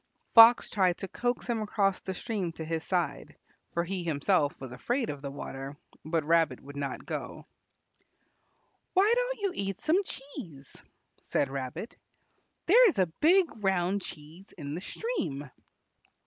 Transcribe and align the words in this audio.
Fox 0.33 0.67
tried 0.71 0.97
to 0.97 1.07
coax 1.07 1.45
him 1.45 1.61
across 1.61 1.99
the 1.99 2.15
stream 2.15 2.51
to 2.53 2.65
his 2.65 2.83
side, 2.83 3.35
for 3.75 3.83
he 3.83 4.03
himself 4.03 4.59
was 4.59 4.71
afraid 4.71 5.11
of 5.11 5.21
the 5.21 5.29
water, 5.29 5.77
but 6.03 6.23
Rabbit 6.23 6.59
would 6.59 6.75
not 6.75 7.05
go. 7.05 7.45
"Why 8.95 9.13
don't 9.15 9.39
you 9.41 9.51
eat 9.53 9.79
some 9.79 10.03
cheese?" 10.03 10.75
said 11.21 11.49
Rabbit; 11.51 11.97
"there 12.65 12.89
is 12.89 12.97
a 12.97 13.13
big 13.21 13.45
round 13.63 14.01
cheese 14.01 14.51
in 14.57 14.73
the 14.73 14.81
stream." 14.81 15.51